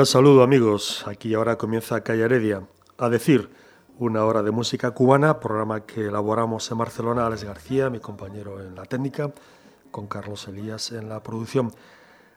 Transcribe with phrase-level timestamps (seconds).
[0.00, 3.50] Cordial saludo amigos, aquí ahora comienza Calle Heredia, a decir
[3.98, 8.74] una hora de música cubana, programa que elaboramos en Barcelona, Alex García, mi compañero en
[8.76, 9.30] la técnica,
[9.90, 11.70] con Carlos Elías en la producción.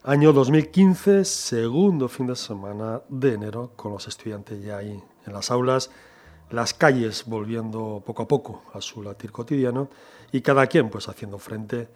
[0.04, 5.50] Año 2015, segundo fin de semana de enero, con los estudiantes ya ahí en las
[5.50, 5.90] aulas,
[6.50, 9.88] las calles volviendo poco a poco a su latir cotidiano
[10.34, 11.88] y cada quien pues haciendo frente,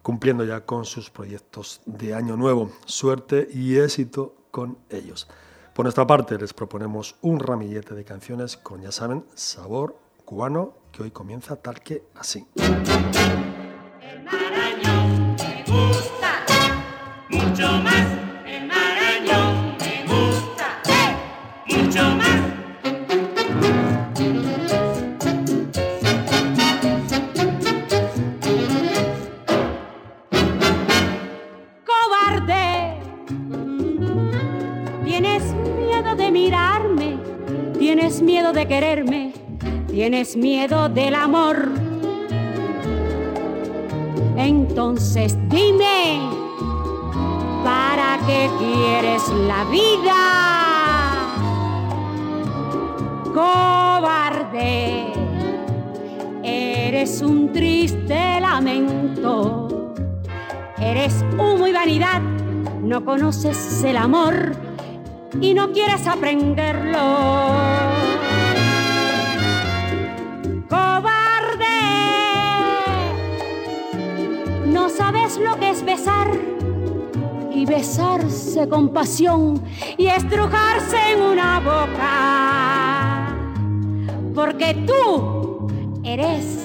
[0.00, 2.70] cumpliendo ya con sus proyectos de año nuevo.
[2.86, 5.26] Suerte y éxito con ellos.
[5.74, 11.02] Por nuestra parte, les proponemos un ramillete de canciones con, ya saben, sabor cubano que
[11.02, 12.46] hoy comienza tal que así.
[40.36, 41.68] Miedo del amor.
[44.36, 46.20] Entonces dime,
[47.62, 50.14] ¿para qué quieres la vida?
[53.32, 55.06] Cobarde,
[56.42, 59.94] eres un triste lamento,
[60.78, 62.20] eres humo y vanidad,
[62.82, 64.52] no conoces el amor
[65.40, 67.93] y no quieres aprenderlo.
[75.38, 76.28] Lo que es besar
[77.52, 79.62] y besarse con pasión
[79.96, 83.36] y estrujarse en una boca.
[84.34, 85.68] Porque tú
[86.02, 86.63] eres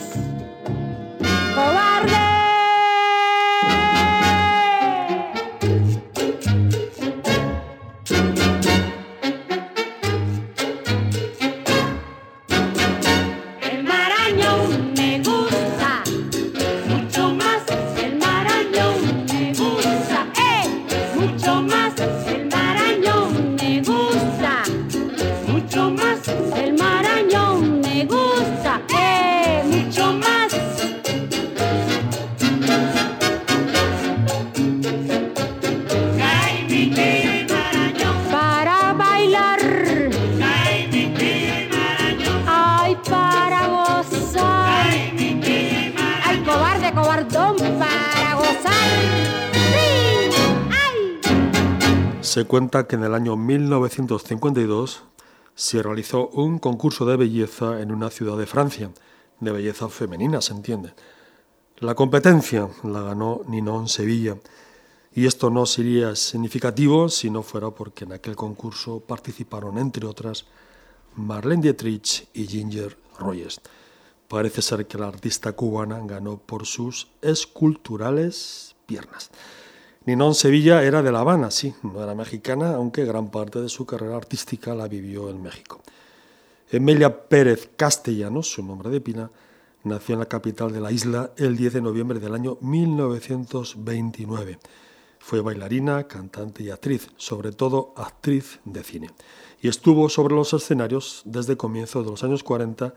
[52.29, 55.01] Se cuenta que en el año 1952
[55.55, 58.91] se realizó un concurso de belleza en una ciudad de Francia,
[59.39, 60.93] de belleza femenina, se entiende.
[61.79, 64.37] La competencia la ganó Ninon Sevilla,
[65.11, 70.45] y esto no sería significativo si no fuera porque en aquel concurso participaron, entre otras,
[71.15, 73.59] Marlene Dietrich y Ginger Rogers.
[74.27, 79.31] Parece ser que la artista cubana ganó por sus esculturales piernas.
[80.09, 83.85] Ninón Sevilla era de La Habana, sí, no era mexicana, aunque gran parte de su
[83.85, 85.81] carrera artística la vivió en México.
[86.71, 89.29] Emilia Pérez Castellanos, su nombre de pina,
[89.83, 94.57] nació en la capital de la isla el 10 de noviembre del año 1929.
[95.19, 99.11] Fue bailarina, cantante y actriz, sobre todo actriz de cine,
[99.61, 102.95] y estuvo sobre los escenarios desde comienzo de los años 40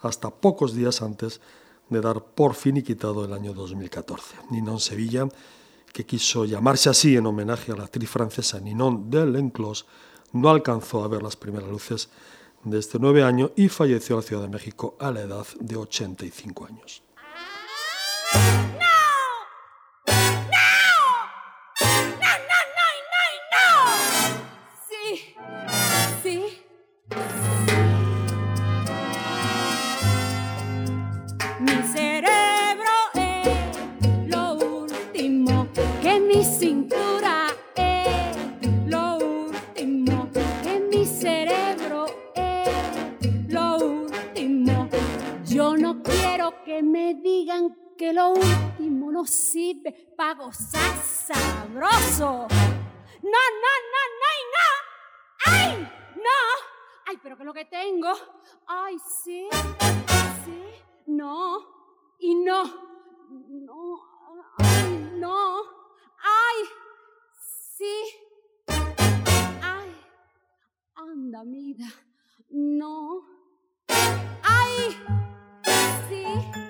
[0.00, 1.42] hasta pocos días antes
[1.90, 4.36] de dar por finiquitado el año 2014.
[4.50, 5.28] Ninon Sevilla
[5.94, 9.86] que quiso llamarse así en homenaje a la actriz francesa Ninon de Lenclos,
[10.32, 12.08] no alcanzó a ver las primeras luces
[12.64, 15.76] de este nueve año y falleció en la Ciudad de México a la edad de
[15.76, 17.02] 85 años.
[50.16, 52.46] Para gozar sabroso.
[53.22, 54.68] No, no, no, no, no.
[55.46, 55.88] ¡Ay!
[56.16, 56.40] No.
[57.06, 58.12] Ay, pero ¿qué es lo que tengo?
[58.66, 59.48] Ay, sí.
[60.44, 60.62] Sí.
[61.06, 61.58] No.
[62.18, 62.64] Y no.
[63.48, 64.00] No.
[64.58, 65.62] Ay, no.
[66.22, 66.64] Ay.
[67.76, 68.04] Sí.
[69.62, 69.96] Ay.
[70.96, 71.86] Anda, mira.
[72.50, 73.24] No.
[74.42, 74.96] Ay.
[76.08, 76.63] Sí.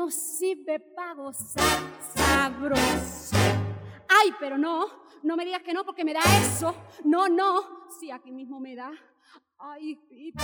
[0.00, 1.78] No sirve para gozar
[2.14, 3.36] sabroso.
[4.08, 4.86] Ay, pero no,
[5.22, 6.74] no me digas que no porque me da eso.
[7.04, 8.90] No, no, sí, aquí mismo me da.
[9.58, 10.42] Ay, Pito.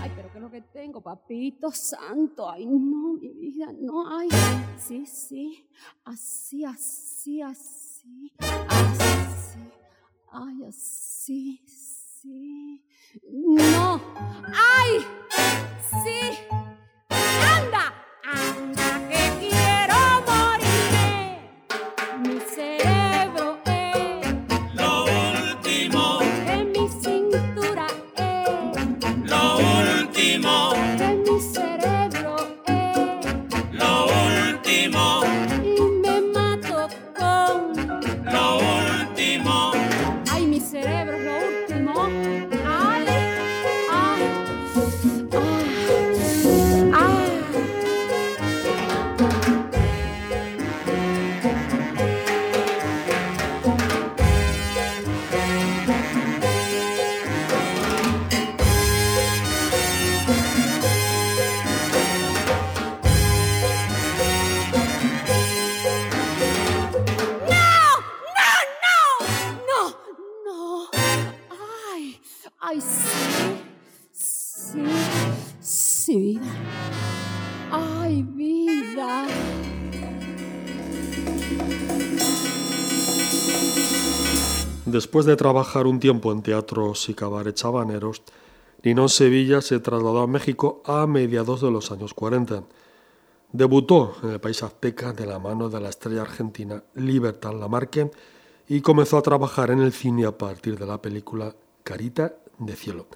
[0.00, 2.48] Ay, pero ¿qué es lo que tengo, papito santo?
[2.48, 4.28] Ay, no, mi vida, no, ay.
[4.76, 5.68] Sí, sí,
[6.04, 9.72] así, así, así, así.
[10.30, 12.84] Ay, así, sí.
[13.24, 14.00] No,
[14.54, 15.04] ay,
[16.04, 16.67] sí.
[85.18, 88.22] Después de trabajar un tiempo en teatros y cabarets habaneros,
[88.84, 92.62] Ninón Sevilla se trasladó a México a mediados de los años 40.
[93.50, 98.12] Debutó en el país azteca de la mano de la estrella argentina Libertad Lamarque
[98.68, 103.06] y comenzó a trabajar en el cine a partir de la película Carita de Cielo.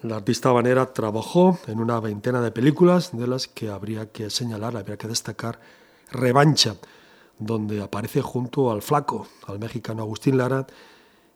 [0.00, 4.74] La artista habanera trabajó en una veintena de películas de las que habría que señalar,
[4.74, 5.60] habría que destacar
[6.10, 6.76] Revancha,
[7.38, 10.66] donde aparece junto al flaco, al mexicano Agustín Lara,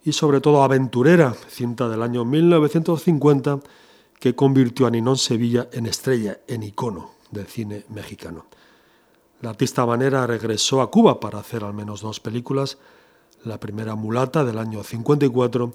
[0.05, 3.61] y sobre todo Aventurera, cinta del año 1950
[4.19, 8.47] que convirtió a Ninón Sevilla en estrella, en icono del cine mexicano.
[9.41, 12.79] La artista habanera regresó a Cuba para hacer al menos dos películas,
[13.45, 15.73] la primera Mulata del año 54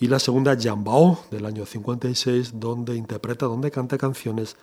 [0.00, 4.56] y la segunda Yambao del año 56, donde interpreta, donde canta canciones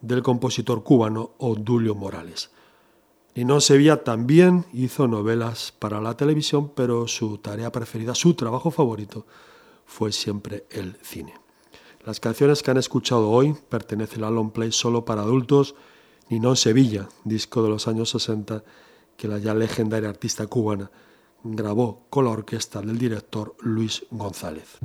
[0.00, 2.50] del compositor cubano Odulio Morales.
[3.34, 9.26] Ninón Sevilla también hizo novelas para la televisión, pero su tarea preferida, su trabajo favorito,
[9.86, 11.32] fue siempre el cine.
[12.04, 15.74] Las canciones que han escuchado hoy pertenecen al long play solo para adultos
[16.28, 18.64] Ninón Sevilla, disco de los años 60
[19.16, 20.90] que la ya legendaria artista cubana
[21.42, 24.78] grabó con la orquesta del director Luis González.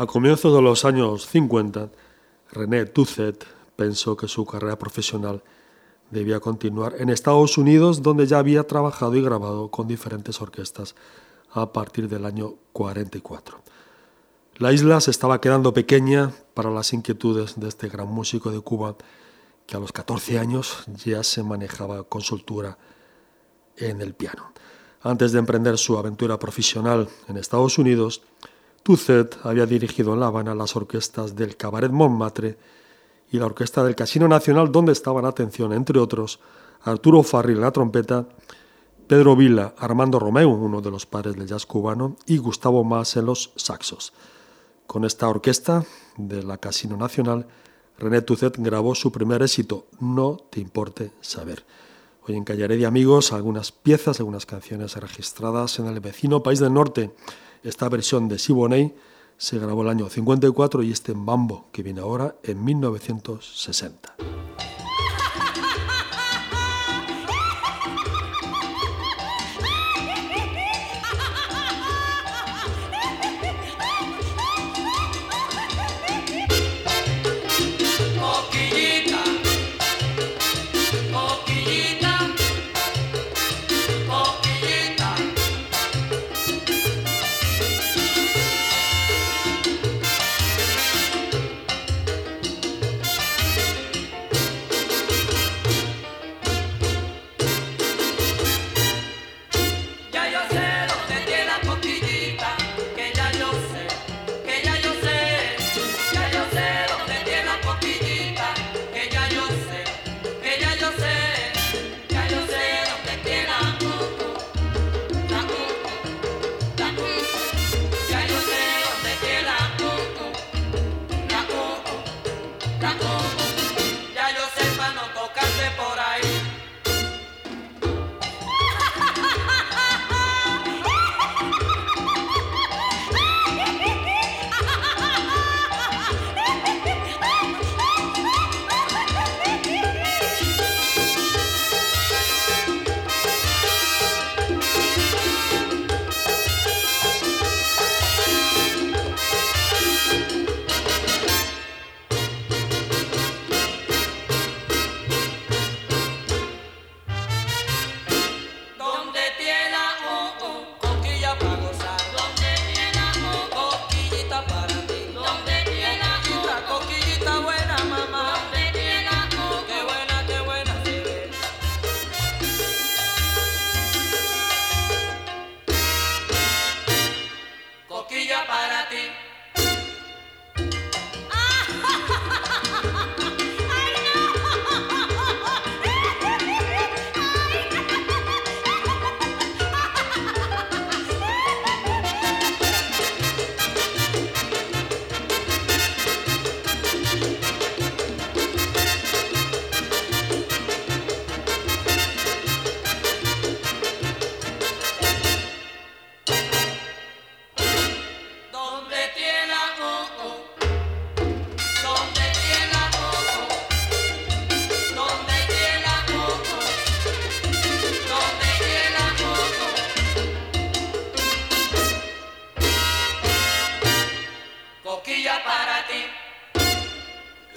[0.00, 1.90] A comienzos de los años 50,
[2.52, 3.44] René Tuzet
[3.76, 5.42] pensó que su carrera profesional
[6.10, 10.94] debía continuar en Estados Unidos, donde ya había trabajado y grabado con diferentes orquestas
[11.52, 13.60] a partir del año 44.
[14.56, 18.96] La isla se estaba quedando pequeña para las inquietudes de este gran músico de Cuba,
[19.66, 22.78] que a los 14 años ya se manejaba con soltura
[23.76, 24.50] en el piano.
[25.02, 28.22] Antes de emprender su aventura profesional en Estados Unidos,
[28.82, 32.56] Tuzet había dirigido en La Habana las orquestas del Cabaret Montmartre
[33.30, 36.40] y la Orquesta del Casino Nacional, donde estaban, atención, entre otros,
[36.82, 38.26] Arturo Farril en la trompeta,
[39.06, 43.26] Pedro Vila, Armando Romeu, uno de los padres del jazz cubano, y Gustavo Mas en
[43.26, 44.12] los saxos.
[44.86, 45.84] Con esta orquesta
[46.16, 47.46] de la Casino Nacional,
[47.98, 51.64] René Tuzet grabó su primer éxito, No te importe saber.
[52.26, 56.72] Hoy en Calle de amigos, algunas piezas, algunas canciones registradas en el vecino país del
[56.72, 57.10] norte.
[57.62, 58.94] Esta versión de Siboney
[59.36, 64.16] se grabó el año 54 y este en Bambo, que viene ahora en 1960.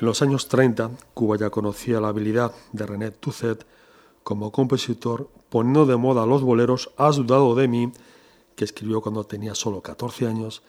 [0.03, 3.65] En los años 30, Cuba ya conocía la habilidad de René Tuzet
[4.21, 7.89] como compositor, poniendo de moda los boleros Has dudado de mí,
[8.57, 10.61] que escribió cuando tenía solo 14 años,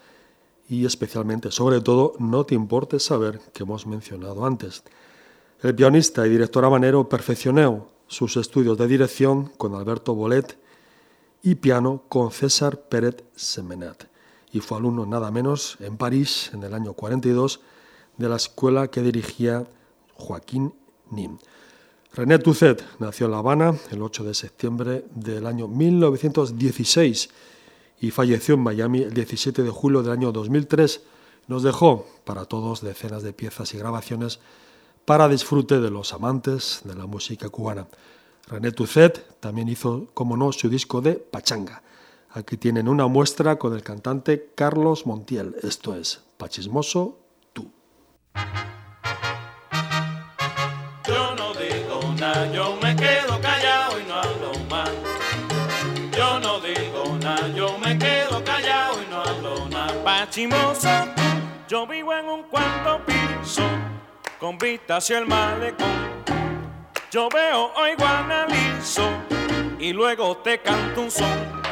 [0.69, 4.83] y especialmente, sobre todo, No te importe saber, que hemos mencionado antes.
[5.61, 10.57] El pianista y director habanero perfeccionó sus estudios de dirección con Alberto Bolet
[11.43, 14.05] y piano con César Pérez Semenat,
[14.53, 17.59] y fue alumno nada menos en París en el año 42
[18.17, 19.65] de la escuela que dirigía
[20.15, 20.73] Joaquín
[21.11, 21.37] Nim.
[22.13, 27.29] René Tuzet nació en La Habana el 8 de septiembre del año 1916
[27.99, 31.01] y falleció en Miami el 17 de julio del año 2003.
[31.47, 34.39] Nos dejó para todos decenas de piezas y grabaciones
[35.03, 37.87] para disfrute de los amantes de la música cubana.
[38.47, 41.83] René Tuzet también hizo, como no, su disco de Pachanga.
[42.31, 47.24] Aquí tienen una muestra con el cantante Carlos Montiel, esto es Pachismoso
[51.07, 54.89] Yo no digo nada, yo me quedo callado y no hablo más.
[56.17, 60.03] Yo no digo nada, yo me quedo callado y no hablo nada.
[60.03, 60.89] Pachimoso,
[61.67, 63.63] Yo vivo en un cuarto piso
[64.39, 65.87] con vista hacia el malecón.
[67.11, 69.09] Yo veo, oigo, analizo
[69.79, 71.63] y luego te canto un son.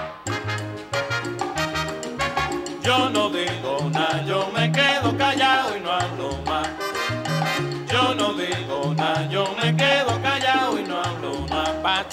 [2.81, 5.02] Yo no digo nada, yo me quedo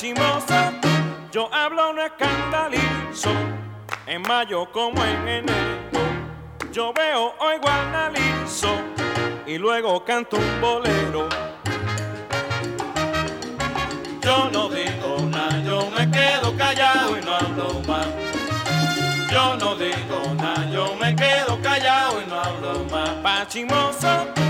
[0.03, 0.45] más.
[0.45, 0.55] Pachimoso,
[1.31, 3.31] yo hablo no escandalizo,
[4.07, 6.01] en mayo como en enero.
[6.73, 8.69] Yo veo, oigo, analizo
[9.47, 11.29] y luego canto un bolero.
[14.23, 18.07] Yo no digo nada, yo me quedo callado y no hablo más.
[19.31, 23.11] Yo no digo nada, yo me quedo callado y no hablo más.
[23.23, 24.50] Pachimoso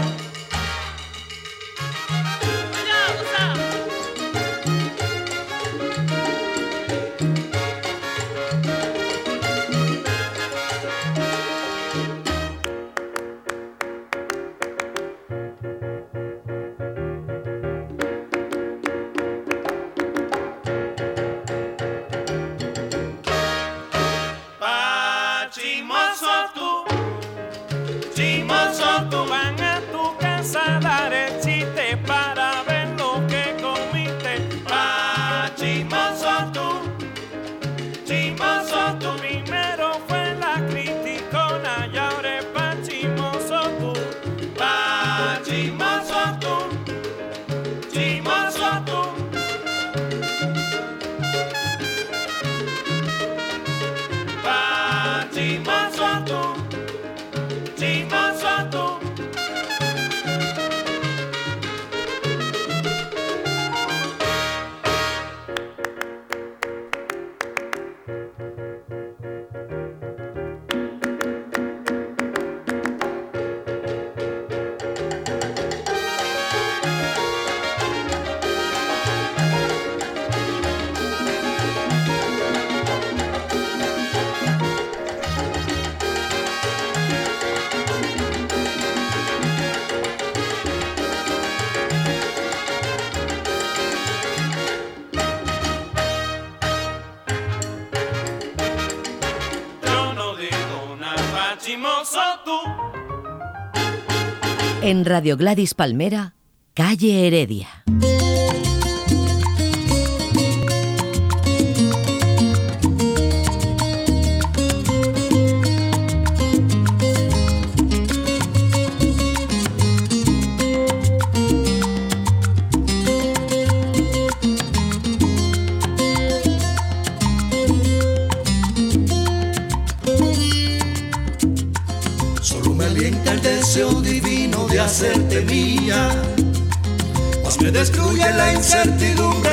[104.91, 106.35] En Radio Gladys Palmera,
[106.75, 107.80] Calle Heredia.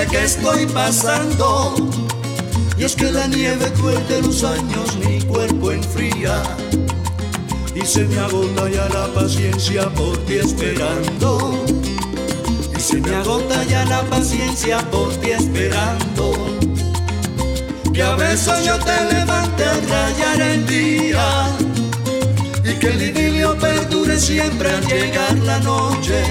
[0.09, 1.75] Que estoy pasando.
[2.77, 6.41] Y es que la nieve cruel de los años mi cuerpo enfría.
[7.75, 11.65] Y se me agota ya la paciencia por ti esperando.
[12.75, 16.33] Y se me agota ya la paciencia por ti esperando.
[17.93, 21.47] Que a veces yo te levante a rayar el día
[22.63, 26.23] y que el idilio perdure siempre al llegar la noche.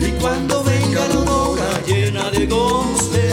[0.00, 0.57] Y cuando
[2.38, 3.30] de goce,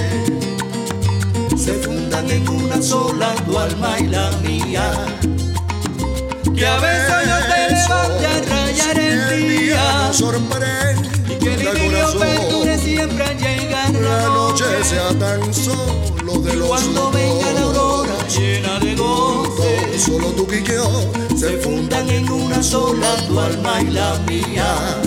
[1.55, 4.91] se fundan en una sola tu alma y la mía.
[6.55, 10.11] Que a veces yo te levante a rayar el día
[11.29, 14.65] y que el idilio perdure siempre al llegar la noche.
[14.83, 20.47] sea tan solo de Y los cuando venga la aurora llena de goce, Solo tú
[20.51, 20.89] y yo
[21.37, 25.01] se fundan en una sola tu alma y la mía.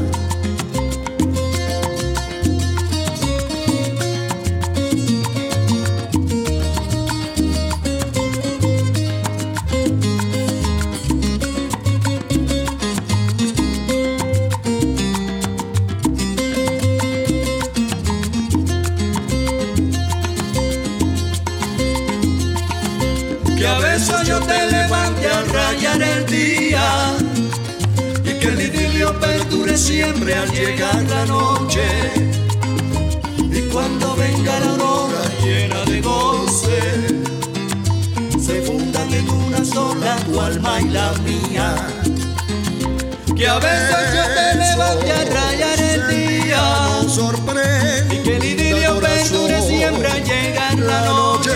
[29.79, 31.87] Siempre al llegar la noche.
[33.51, 36.81] Y cuando venga la aurora llena de goce,
[38.41, 41.77] se fundan en una sola tu alma y la mía.
[43.37, 46.59] Que a veces yo te levante a rayar el día
[47.09, 51.53] sorprende y que el idilio perdure siempre al llegar la noche.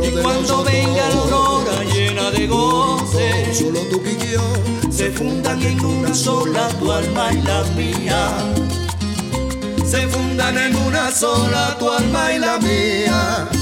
[0.00, 1.97] Y cuando venga la llena
[2.46, 4.42] solo tú y yo,
[4.90, 8.28] se fundan en una sola tu alma y la mía.
[9.84, 13.57] Se fundan en una sola tu alma y la mía.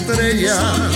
[0.00, 0.95] Estrellas.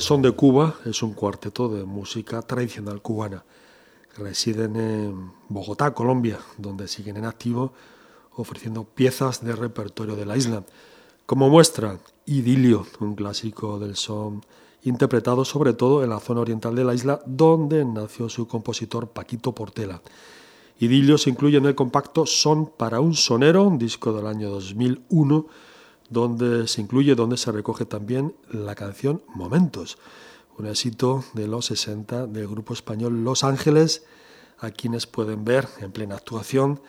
[0.00, 3.44] Artesón de Cuba es un cuarteto de música tradicional cubana.
[4.16, 7.74] Residen en Bogotá, Colombia, donde siguen en activo
[8.36, 10.64] ofreciendo piezas de repertorio de la isla.
[11.26, 14.42] Como muestra, Idilio, un clásico del son
[14.84, 19.54] interpretado sobre todo en la zona oriental de la isla, donde nació su compositor Paquito
[19.54, 20.00] Portela.
[20.78, 25.46] Idilio se incluye en el compacto Son para un sonero, un disco del año 2001,
[26.10, 29.96] donde se incluye, donde se recoge también la canción Momentos,
[30.58, 34.04] un éxito de los 60 del grupo español Los Ángeles,
[34.58, 36.82] a quienes pueden ver en plena actuación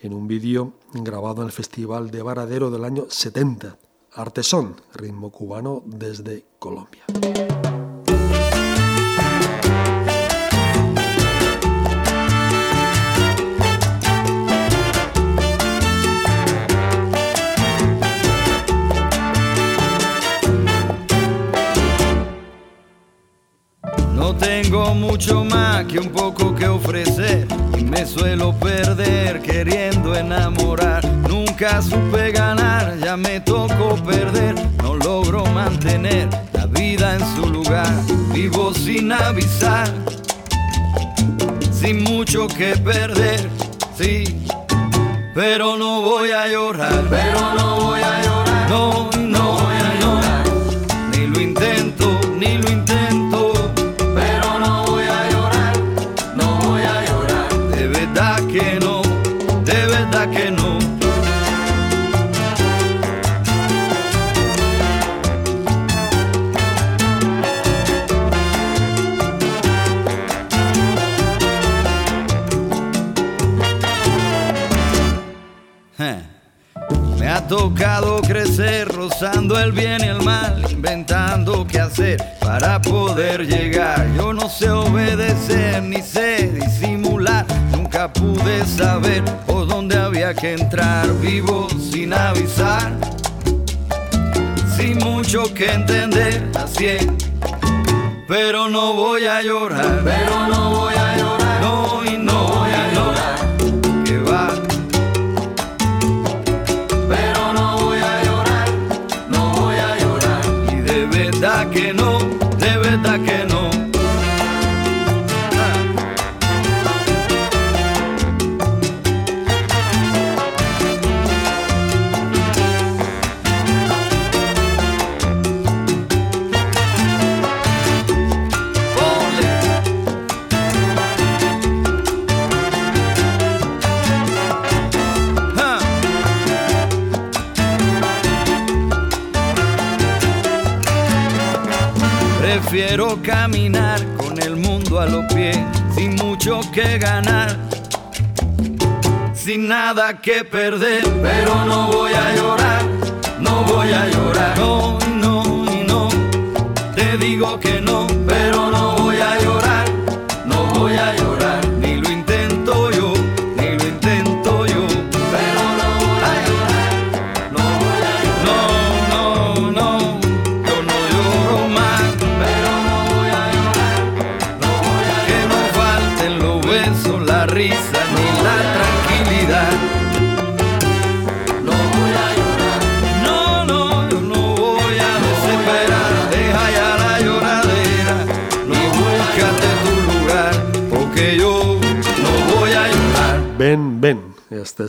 [0.00, 3.78] en un vídeo grabado en el Festival de Varadero del año 70.
[4.14, 7.04] Artesón, ritmo cubano desde Colombia.
[24.42, 27.46] Tengo mucho más que un poco que ofrecer
[27.78, 31.04] y me suelo perder queriendo enamorar.
[31.28, 34.54] Nunca supe ganar, ya me tocó perder.
[34.82, 37.90] No logro mantener la vida en su lugar.
[38.32, 39.88] Vivo sin avisar,
[41.72, 43.48] sin mucho que perder,
[43.96, 44.44] sí.
[45.34, 48.01] Pero no voy a llorar, pero no voy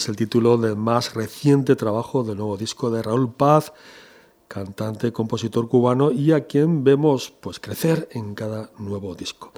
[0.03, 3.71] es el título del más reciente trabajo del nuevo disco de Raúl Paz,
[4.49, 9.53] cantante, compositor cubano y a quien vemos pues crecer en cada nuevo disco.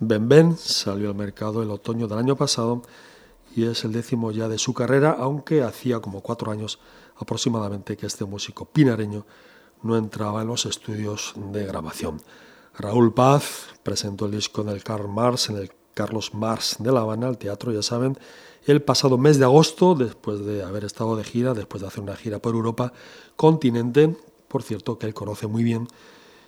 [0.00, 2.82] Ven Ven salió al mercado el otoño del año pasado
[3.54, 6.80] y es el décimo ya de su carrera, aunque hacía como cuatro años
[7.14, 9.24] aproximadamente que este músico pinareño
[9.84, 12.20] no entraba en los estudios de grabación.
[12.76, 17.82] Raúl Paz presentó el disco en el Carlos Marx de La Habana, el teatro, ya
[17.82, 18.18] saben,
[18.66, 22.16] el pasado mes de agosto, después de haber estado de gira, después de hacer una
[22.16, 22.92] gira por Europa,
[23.36, 24.16] continente,
[24.48, 25.88] por cierto, que él conoce muy bien,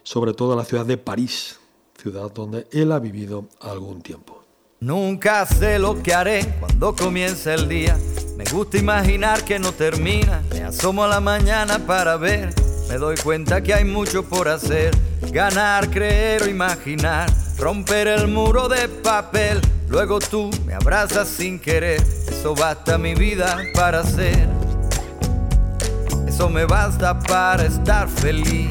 [0.02, 1.60] sobre todo la ciudad de París,
[2.00, 4.42] ciudad donde él ha vivido algún tiempo.
[4.80, 7.98] Nunca sé lo que haré cuando comience el día.
[8.36, 10.42] Me gusta imaginar que no termina.
[10.52, 12.54] Me asomo a la mañana para ver.
[12.88, 14.96] Me doy cuenta que hay mucho por hacer.
[15.30, 17.30] Ganar, creer o imaginar.
[17.58, 19.60] Romper el muro de papel.
[19.88, 22.00] Luego tú me abrazas sin querer.
[22.28, 24.48] Eso basta mi vida para ser.
[26.26, 28.70] Eso me basta para estar feliz.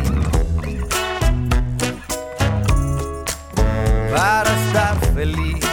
[4.15, 5.63] Para estar feliz.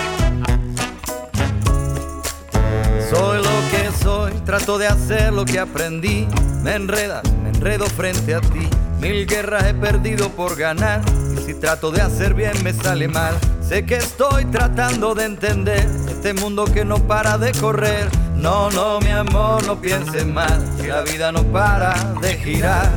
[3.11, 6.27] Soy lo que soy, trato de hacer lo que aprendí.
[6.63, 7.23] Me enredas,
[7.55, 8.69] enredo frente a ti.
[9.01, 11.01] Mil guerras he perdido por ganar.
[11.33, 13.35] Y si trato de hacer bien me sale mal.
[13.67, 18.09] Sé que estoy tratando de entender este mundo que no para de correr.
[18.37, 20.63] No, no, mi amor, no pienses mal.
[20.87, 22.91] La vida no para de girar.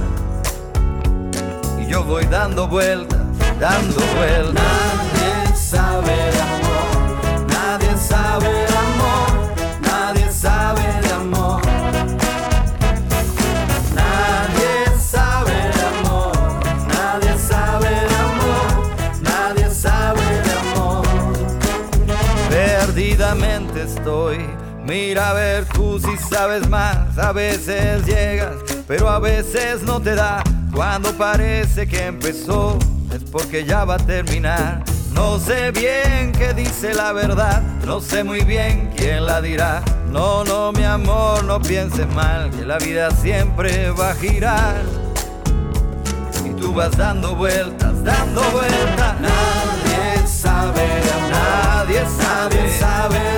[1.80, 3.22] Y yo voy dando vueltas,
[3.60, 4.64] dando vueltas.
[5.14, 8.77] Nadie sabe de amor, nadie sabe de amor,
[24.88, 27.18] Mira a ver tú si sabes más.
[27.18, 28.56] A veces llegas,
[28.88, 30.42] pero a veces no te da.
[30.74, 32.80] Cuando parece que empezó,
[33.14, 34.84] es porque ya va a terminar.
[35.14, 39.82] No sé bien qué dice la verdad, no sé muy bien quién la dirá.
[40.10, 44.84] No, no, mi amor, no pienses mal, que la vida siempre va a girar.
[46.46, 49.20] Y tú vas dando vueltas, dando vueltas.
[49.20, 53.37] Nadie sabe nadie sabe, nadie sabe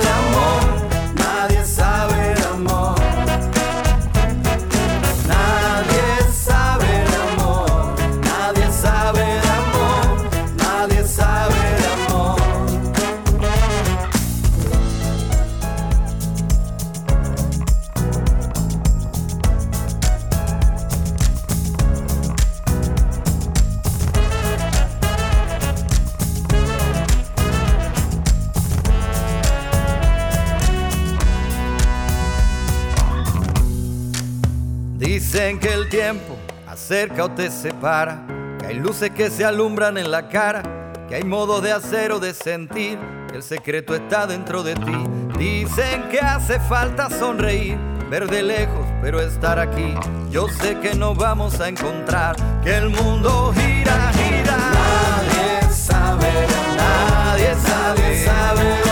[35.00, 36.36] Dicen que el tiempo
[36.68, 38.20] acerca o te separa,
[38.58, 40.62] que hay luces que se alumbran en la cara,
[41.08, 42.98] que hay modos de hacer o de sentir,
[43.30, 45.06] que el secreto está dentro de ti.
[45.38, 47.78] Dicen que hace falta sonreír,
[48.10, 49.94] ver de lejos, pero estar aquí.
[50.30, 54.58] Yo sé que nos vamos a encontrar, que el mundo gira, gira.
[54.58, 56.30] Nadie sabe,
[56.76, 58.89] nadie sabe, sabe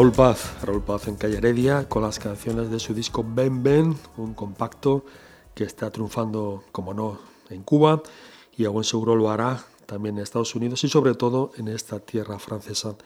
[0.00, 3.94] Raúl Paz, Raúl Paz en Calle Heredia, con las canciones de su disco Ben Ben,
[4.16, 5.04] un compacto
[5.54, 7.18] que está triunfando, como no,
[7.50, 8.02] en Cuba
[8.56, 12.00] y a buen seguro lo hará también en Estados Unidos y sobre todo en esta
[12.00, 12.96] tierra francesa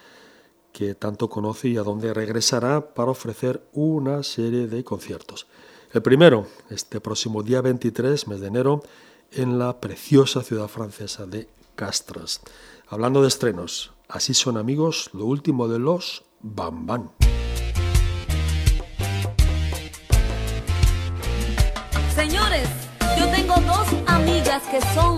[0.72, 5.48] que tanto conoce y a donde regresará para ofrecer una serie de conciertos.
[5.92, 8.84] El primero, este próximo día 23, mes de enero,
[9.32, 12.40] en la preciosa ciudad francesa de Castras.
[12.86, 17.08] Hablando de estrenos, así son amigos, lo último de los Bam Bam.
[22.14, 22.68] Señores,
[23.18, 25.16] yo tengo dos amigas que son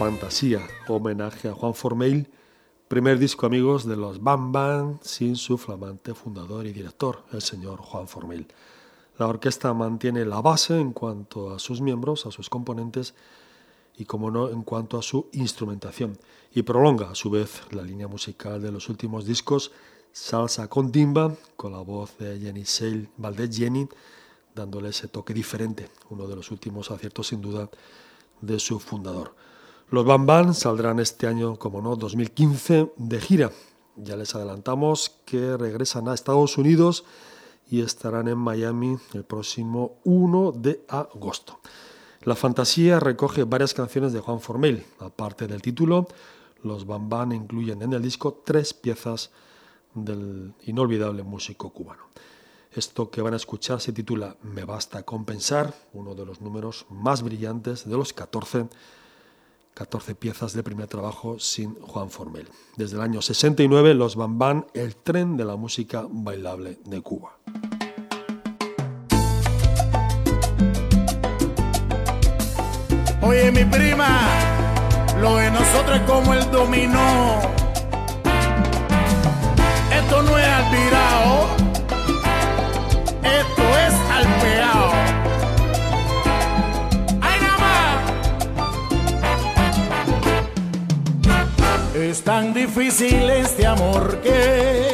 [0.00, 2.26] Fantasía, homenaje a Juan Formell,
[2.88, 7.80] primer disco amigos de los Bam Bam sin su flamante fundador y director, el señor
[7.82, 8.48] Juan Formell.
[9.18, 13.12] La orquesta mantiene la base en cuanto a sus miembros, a sus componentes
[13.94, 16.16] y, como no, en cuanto a su instrumentación,
[16.54, 19.70] y prolonga a su vez la línea musical de los últimos discos
[20.12, 23.86] Salsa con Dimba, con la voz de Jenny Sale Valdez Jenny,
[24.54, 27.68] dándole ese toque diferente, uno de los últimos aciertos sin duda
[28.40, 29.34] de su fundador.
[29.90, 33.50] Los Bam Bam saldrán este año, como no, 2015 de gira.
[33.96, 37.04] Ya les adelantamos que regresan a Estados Unidos
[37.68, 41.58] y estarán en Miami el próximo 1 de agosto.
[42.22, 44.86] La fantasía recoge varias canciones de Juan Formel.
[45.00, 46.06] Aparte del título,
[46.62, 49.32] los Bam Bam incluyen en el disco tres piezas
[49.94, 52.04] del inolvidable músico cubano.
[52.70, 57.22] Esto que van a escuchar se titula Me basta compensar, uno de los números más
[57.24, 58.68] brillantes de los 14
[59.80, 62.46] 14 piezas de primer trabajo sin Juan Formel.
[62.76, 67.38] Desde el año 69, los Bambán, el tren de la música bailable de Cuba.
[73.22, 74.28] Oye, mi prima,
[75.18, 77.69] lo de nosotros como el dominó.
[92.24, 94.90] Tan difícil este amor que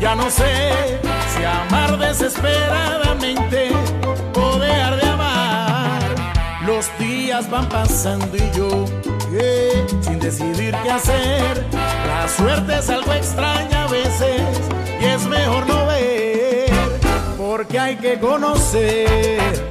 [0.00, 0.98] ya no sé
[1.34, 3.70] si amar desesperadamente
[4.34, 6.02] o dejar de amar.
[6.66, 8.86] Los días van pasando y yo
[10.00, 11.64] sin decidir qué hacer.
[11.72, 14.42] La suerte es algo extraña a veces
[15.00, 16.70] y es mejor no ver
[17.36, 19.68] porque hay que conocer.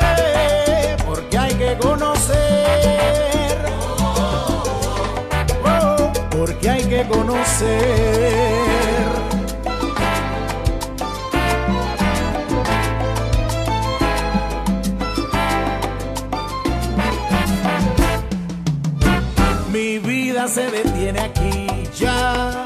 [0.00, 2.51] Eh, porque hay que conocer.
[6.62, 7.72] Porque hay que conocer.
[19.72, 21.66] Mi vida se detiene aquí
[21.98, 22.64] ya,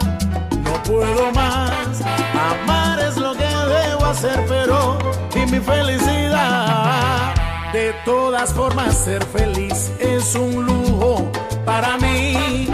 [0.63, 2.03] no puedo más.
[2.35, 4.99] Amar es lo que debo hacer, pero
[5.35, 7.35] y mi felicidad.
[7.73, 11.31] De todas formas, ser feliz es un lujo
[11.65, 12.69] para mí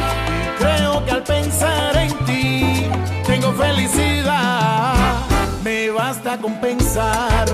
[1.00, 2.90] que al pensar en ti
[3.26, 4.94] tengo felicidad.
[5.64, 7.46] Me basta con pensar.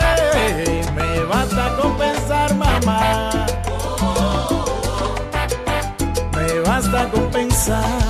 [0.00, 3.46] Hey, me basta con pensar, mamá.
[6.36, 8.07] Me basta con pensar.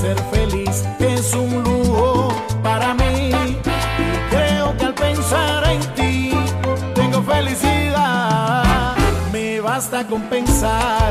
[0.00, 2.28] Ser feliz es un lujo
[2.62, 6.32] para mí y creo que al pensar en ti
[6.94, 8.94] tengo felicidad.
[9.32, 11.05] Me basta con pensar.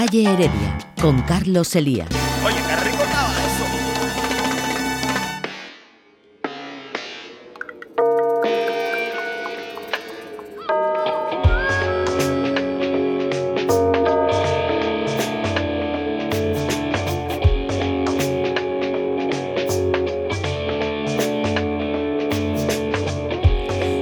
[0.00, 2.06] Calle Heredia, con Carlos Elías.
[2.46, 3.66] Oye, qué rico estaba eso.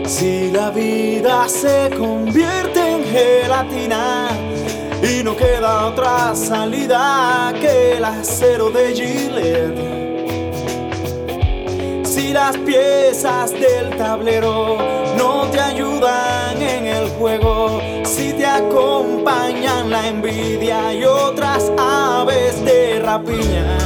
[0.06, 4.15] Si la vida se convierte en gelatina
[5.86, 9.78] otra salida que el acero de Gillette.
[12.04, 14.78] Si las piezas del tablero
[15.16, 23.00] no te ayudan en el juego, si te acompañan la envidia y otras aves de
[23.00, 23.78] rapiña.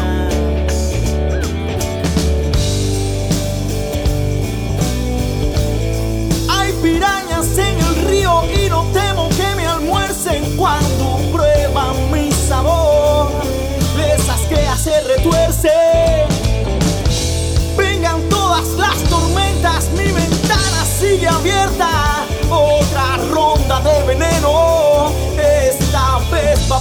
[6.48, 10.89] Hay pirañas en el río y no temo que me almuercen cuando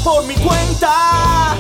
[0.10, 1.56] por mi cuenta.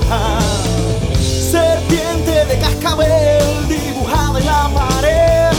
[1.51, 5.57] Serpiente de cascabel dibujada en la pared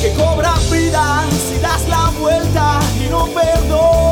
[0.00, 4.09] que cobra vida si das la vuelta y no perdona.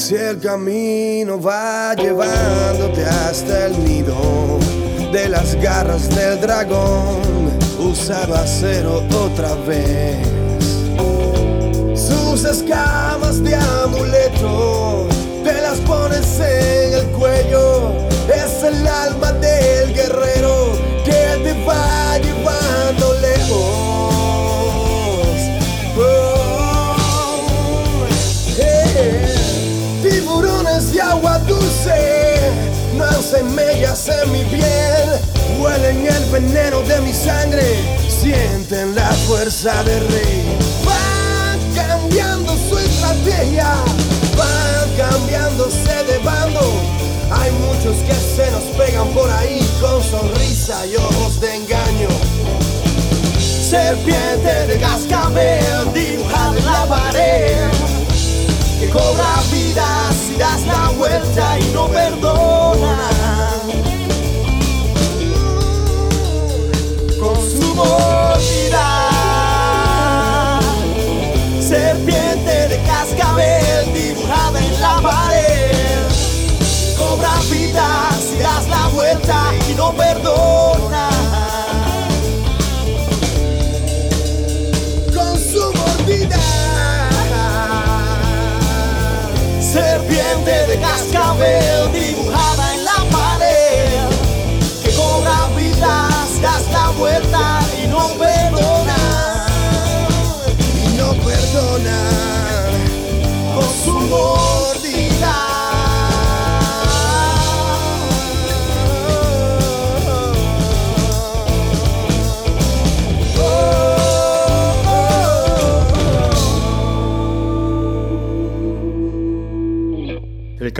[0.00, 4.58] Si el camino va llevándote hasta el nido
[5.12, 7.20] de las garras del dragón,
[7.78, 10.26] usa el acero otra vez.
[11.94, 15.06] Sus escamas de amuleto
[15.44, 17.92] te las pones en el cuello.
[18.34, 20.72] Es el alma del guerrero
[21.04, 22.18] que te va
[33.90, 35.18] hacen mi piel,
[35.58, 37.62] huelen el veneno de mi sangre,
[38.08, 40.58] sienten la fuerza del rey.
[40.84, 43.74] Van cambiando su estrategia,
[44.36, 46.60] van cambiándose de bando.
[47.32, 52.08] Hay muchos que se nos pegan por ahí con sonrisa y ojos de engaño.
[53.38, 57.70] Serpiente de cascabel dibujada en la pared
[58.80, 59.86] que cobra vida
[60.26, 63.19] si das la vuelta y no perdona.
[71.70, 76.02] Serpiente de cascabel dibujada en la pared,
[76.98, 81.08] cobra vida si das la vuelta y no perdona.
[85.14, 86.40] Con su mordida.
[89.60, 92.39] Serpiente de cascabel dibujada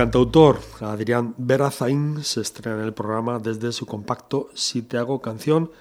[0.00, 5.72] cantautor Adrián Berazaín se estrena en el programa desde su compacto Si te hago canción,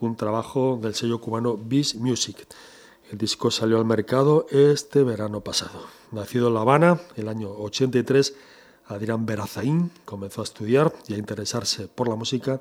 [0.00, 2.48] un trabajo del sello cubano Beast Music.
[3.12, 5.86] El disco salió al mercado este verano pasado.
[6.10, 8.34] Nacido en La Habana, el año 83,
[8.86, 12.60] Adrián Berazaín comenzó a estudiar y a interesarse por la música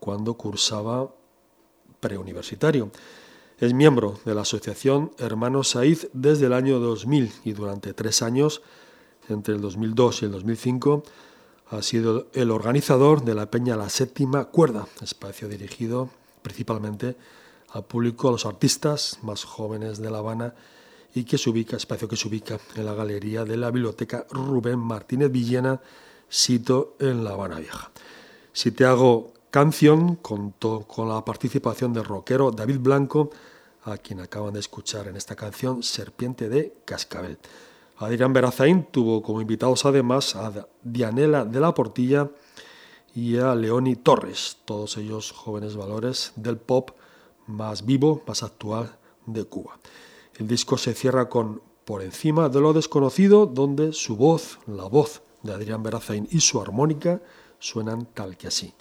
[0.00, 1.14] cuando cursaba
[1.98, 2.90] preuniversitario.
[3.58, 8.60] Es miembro de la asociación Hermanos Saiz desde el año 2000 y durante tres años
[9.28, 11.02] entre el 2002 y el 2005,
[11.70, 16.10] ha sido el organizador de la Peña La Séptima Cuerda, espacio dirigido
[16.42, 17.16] principalmente
[17.70, 20.54] al público, a los artistas más jóvenes de La Habana
[21.14, 24.78] y que se ubica, espacio que se ubica en la galería de la Biblioteca Rubén
[24.78, 25.80] Martínez Villena,
[26.28, 27.90] sito en La Habana Vieja.
[28.52, 33.30] Si te hago canción, contó con la participación del rockero David Blanco,
[33.84, 37.38] a quien acaban de escuchar en esta canción Serpiente de Cascabel.
[37.98, 42.30] Adrián Berazaín tuvo como invitados además a Dianela de la Portilla
[43.14, 46.90] y a Leoni Torres, todos ellos jóvenes valores del pop
[47.46, 49.78] más vivo, más actual, de Cuba.
[50.38, 55.22] El disco se cierra con Por encima de lo desconocido, donde su voz, la voz
[55.42, 57.22] de Adrián Berazain y su armónica
[57.58, 58.74] suenan tal que así.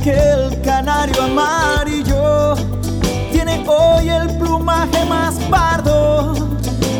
[0.00, 2.54] Aquel canario amarillo
[3.30, 6.34] tiene hoy el plumaje más pardo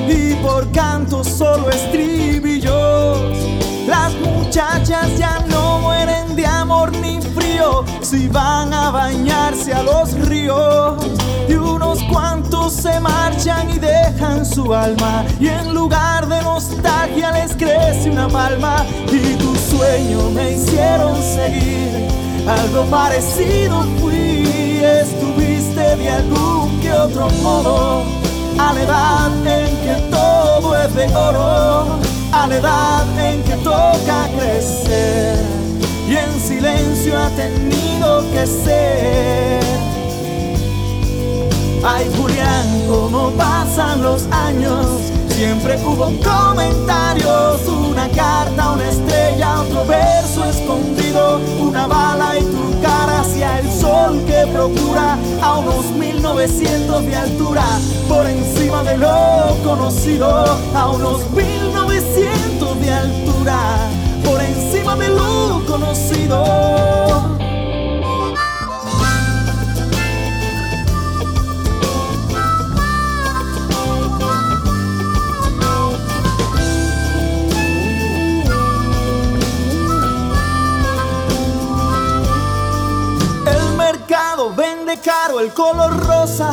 [0.06, 3.18] y por canto solo estribillos.
[3.86, 10.12] Las muchachas ya no mueren de amor ni frío si van a bañarse a los
[10.28, 11.02] ríos.
[11.48, 15.24] Y unos cuantos se marchan y dejan su alma.
[15.40, 18.84] Y en lugar de nostalgia les crece una palma.
[19.10, 22.09] Y tu sueño me hicieron seguir.
[22.46, 28.04] Algo parecido fui, estuviste de algún que otro modo.
[28.58, 31.98] A la edad en que todo es de oro,
[32.32, 35.38] a la edad en que toca crecer.
[36.08, 39.60] Y en silencio ha tenido que ser.
[41.82, 44.86] Ay Julián, cómo pasan los años.
[45.28, 47.60] Siempre hubo comentarios,
[48.00, 54.22] una carta, una estrella, otro verso escondido, una bala y tu cara hacia el sol
[54.26, 57.64] que procura a unos 1900 de altura,
[58.08, 60.44] por encima de lo conocido,
[60.74, 63.58] a unos 1900 de altura,
[64.24, 66.99] por encima de lo conocido.
[84.98, 86.50] Caro el color rosa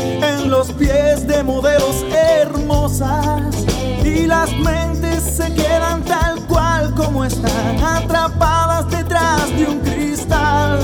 [0.00, 3.64] en los pies de modelos hermosas.
[4.04, 10.80] Y las mentes se quedan tal cual como están atrapadas detrás de un cristal.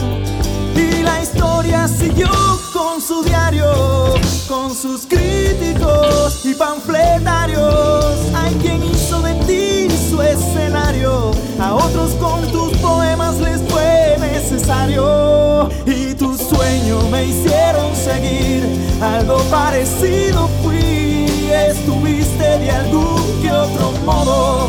[0.74, 2.30] Y la historia siguió
[2.72, 4.14] con su diario
[4.48, 8.16] con sus críticos y panfletarios.
[8.34, 15.17] Hay quien hizo de ti su escenario a otros con tus poemas les fue necesario
[17.10, 18.62] me hicieron seguir.
[19.00, 21.26] Algo parecido fui.
[21.50, 24.68] Estuviste de algún que otro modo.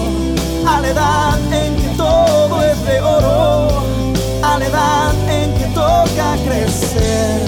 [0.67, 3.67] A la edad en que todo es de oro.
[4.41, 7.41] A la edad en que toca crecer.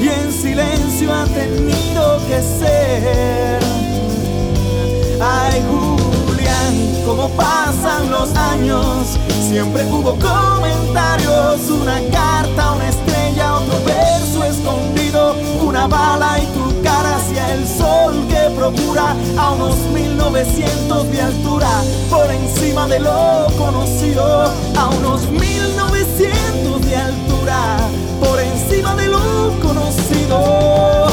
[0.00, 3.60] Y en silencio ha tenido que ser.
[5.20, 9.18] Ay Julián cómo pasan los años.
[9.48, 12.75] Siempre hubo comentarios una carta
[15.86, 21.68] bala y tu cara hacia el sol que procura a unos 1900 de altura.
[22.10, 24.24] Por encima de lo conocido
[24.76, 27.78] a unos 1900 de altura.
[28.20, 31.06] Por encima de lo conocido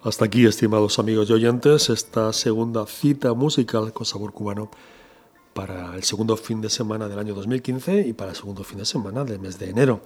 [0.00, 4.70] Hasta aquí, estimados amigos y oyentes, esta segunda cita musical con sabor cubano
[5.54, 8.84] para el segundo fin de semana del año 2015 y para el segundo fin de
[8.84, 10.00] semana del mes de enero.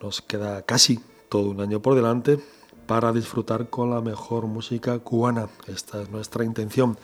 [0.00, 2.40] Nos queda casi todo un año por delante
[2.86, 5.50] para disfrutar con la mejor música cubana.
[5.66, 6.96] Esta es nuestra intención.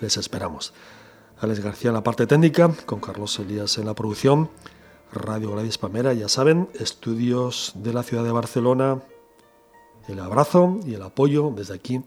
[0.00, 0.72] Les esperamos.
[1.40, 4.48] Alex García en la parte técnica, con Carlos Elías en la producción,
[5.12, 9.02] Radio Gladys Pamera, ya saben, estudios de la ciudad de Barcelona,
[10.10, 12.02] el abrazo y el apoyo desde aquí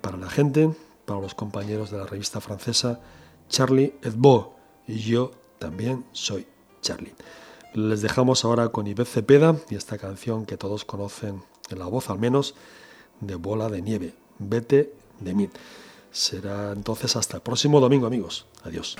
[0.00, 0.70] para la gente,
[1.04, 3.00] para los compañeros de la revista francesa
[3.48, 4.54] Charlie Hebdo.
[4.86, 6.46] Y yo también soy
[6.80, 7.14] Charlie.
[7.74, 12.10] Les dejamos ahora con Iber Cepeda y esta canción que todos conocen en la voz
[12.10, 12.54] al menos
[13.20, 15.50] de Bola de Nieve, Vete de mí.
[16.10, 18.46] Será entonces hasta el próximo domingo amigos.
[18.64, 18.96] Adiós.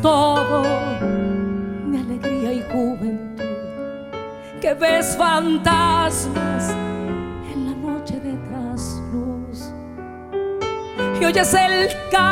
[0.00, 3.44] Todo de alegría y juventud,
[4.60, 6.70] que ves fantasmas
[7.52, 9.72] en la noche de trasluz.
[11.20, 12.31] Y oyes el canto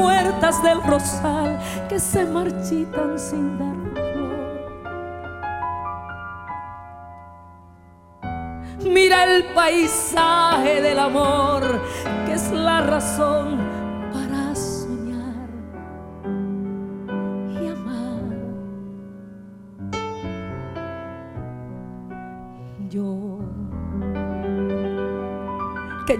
[0.00, 4.40] muertas del rosal que se marchitan sin dar flor.
[8.84, 11.62] Mira el paisaje del amor,
[12.26, 13.69] que es la razón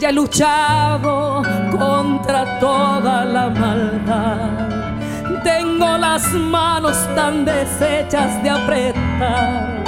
[0.00, 4.68] ya he luchado contra toda la maldad.
[5.44, 9.84] Tengo las manos tan deshechas de apretar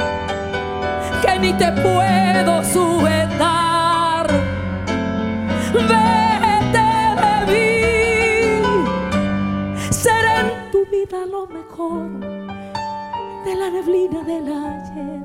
[1.23, 4.27] que ni te puedo sujetar.
[5.73, 6.91] Vete
[7.23, 8.63] de mí,
[9.91, 12.11] seré en tu vida lo mejor
[13.47, 15.23] de la neblina del ayer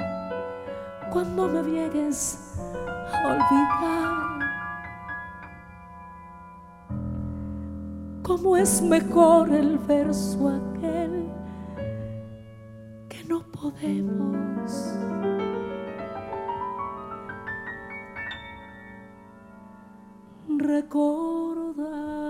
[1.11, 2.39] cuando me llegues
[3.13, 4.36] a olvidar.
[8.27, 11.31] cómo es mejor el verso aquel
[13.07, 14.71] que no podemos.
[20.57, 22.26] Recordar.